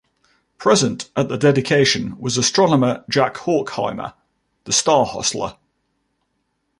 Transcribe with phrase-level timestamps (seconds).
[0.57, 5.57] Present at the dedication was astronomer Jack Horkheimer--The Starhustler.